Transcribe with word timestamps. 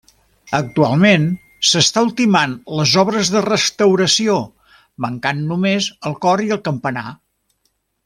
Actualment 0.59 1.27
s'estan 1.71 2.07
ultimant 2.07 2.57
les 2.79 2.95
obres 3.03 3.31
de 3.37 3.45
restauració, 3.49 4.41
mancant 5.07 5.45
només 5.55 5.93
el 6.13 6.21
cor 6.27 6.47
i 6.51 6.55
el 6.59 6.65
campanar. 6.73 7.09